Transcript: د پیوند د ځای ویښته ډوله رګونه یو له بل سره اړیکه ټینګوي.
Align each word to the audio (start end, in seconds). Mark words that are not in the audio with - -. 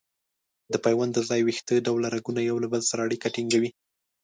د 0.71 0.73
پیوند 0.83 1.11
د 1.15 1.19
ځای 1.29 1.41
ویښته 1.43 1.75
ډوله 1.85 2.07
رګونه 2.15 2.41
یو 2.49 2.57
له 2.63 2.67
بل 2.73 2.81
سره 2.89 3.03
اړیکه 3.07 3.27
ټینګوي. 3.35 3.69